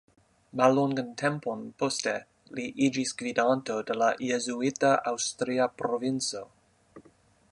Mallongan 0.59 1.09
tempon 1.21 1.59
poste 1.81 2.13
li 2.59 2.65
iĝis 2.87 3.13
gvidanto 3.21 3.77
de 3.91 3.99
la 4.03 4.09
jezuita 4.31 4.93
Aŭstria 5.13 5.71
Provinco. 5.83 6.45